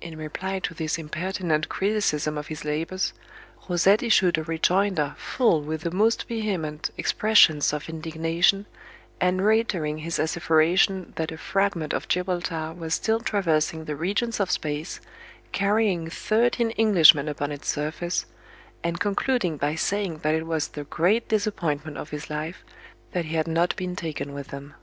In 0.00 0.18
reply 0.18 0.58
to 0.58 0.74
this 0.74 0.98
impertinent 0.98 1.68
criticism 1.68 2.36
of 2.36 2.48
his 2.48 2.64
labors, 2.64 3.12
Rosette 3.68 4.02
issued 4.02 4.36
a 4.36 4.42
rejoinder 4.42 5.14
full 5.16 5.62
with 5.62 5.82
the 5.82 5.92
most 5.92 6.26
vehement 6.26 6.90
expressions 6.98 7.72
of 7.72 7.88
indignation, 7.88 8.66
and 9.20 9.46
reiterating 9.46 9.98
his 9.98 10.18
asseveration 10.18 11.12
that 11.14 11.30
a 11.30 11.38
fragment 11.38 11.92
of 11.92 12.08
Gibraltar 12.08 12.72
was 12.76 12.94
still 12.94 13.20
traversing 13.20 13.84
the 13.84 13.94
regions 13.94 14.40
of 14.40 14.50
space, 14.50 15.00
carrying 15.52 16.10
thirteen 16.10 16.72
Englishmen 16.76 17.28
upon 17.28 17.52
its 17.52 17.68
surface, 17.68 18.26
and 18.82 18.98
concluding 18.98 19.58
by 19.58 19.76
saying 19.76 20.18
that 20.24 20.34
it 20.34 20.44
was 20.44 20.66
the 20.66 20.82
great 20.82 21.28
disappointment 21.28 21.96
of 21.96 22.10
his 22.10 22.28
life 22.28 22.64
that 23.12 23.26
he 23.26 23.36
had 23.36 23.46
not 23.46 23.76
been 23.76 23.94
taken 23.94 24.34
with 24.34 24.48
them. 24.48 24.74